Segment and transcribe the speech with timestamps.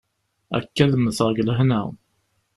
[0.57, 1.81] Akka ad mmteɣ deg lehna.